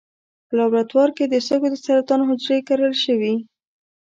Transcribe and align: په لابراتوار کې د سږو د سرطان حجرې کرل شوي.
په 0.47 0.53
لابراتوار 0.59 1.09
کې 1.17 1.25
د 1.27 1.35
سږو 1.47 1.67
د 1.71 1.75
سرطان 1.85 2.19
حجرې 2.29 2.57
کرل 2.67 2.93
شوي. 3.03 3.33